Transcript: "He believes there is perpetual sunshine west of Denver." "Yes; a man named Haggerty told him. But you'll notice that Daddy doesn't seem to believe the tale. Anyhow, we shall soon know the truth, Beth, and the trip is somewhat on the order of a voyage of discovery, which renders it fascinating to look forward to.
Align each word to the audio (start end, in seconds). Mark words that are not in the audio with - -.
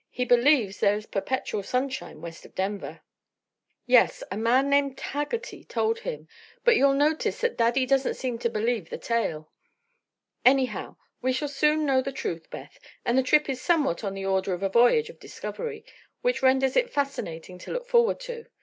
"He 0.09 0.25
believes 0.25 0.79
there 0.79 0.95
is 0.95 1.05
perpetual 1.05 1.61
sunshine 1.61 2.21
west 2.21 2.43
of 2.43 2.55
Denver." 2.55 3.01
"Yes; 3.85 4.23
a 4.31 4.35
man 4.35 4.67
named 4.67 4.99
Haggerty 4.99 5.63
told 5.63 5.99
him. 5.99 6.27
But 6.63 6.75
you'll 6.75 6.95
notice 6.95 7.39
that 7.41 7.55
Daddy 7.55 7.85
doesn't 7.85 8.15
seem 8.15 8.39
to 8.39 8.49
believe 8.49 8.89
the 8.89 8.97
tale. 8.97 9.51
Anyhow, 10.43 10.97
we 11.21 11.31
shall 11.31 11.47
soon 11.47 11.85
know 11.85 12.01
the 12.01 12.11
truth, 12.11 12.49
Beth, 12.49 12.79
and 13.05 13.15
the 13.15 13.21
trip 13.21 13.47
is 13.47 13.61
somewhat 13.61 14.03
on 14.03 14.15
the 14.15 14.25
order 14.25 14.55
of 14.55 14.63
a 14.63 14.69
voyage 14.69 15.11
of 15.11 15.19
discovery, 15.19 15.85
which 16.23 16.41
renders 16.41 16.75
it 16.75 16.89
fascinating 16.91 17.59
to 17.59 17.71
look 17.71 17.85
forward 17.87 18.19
to. 18.21 18.47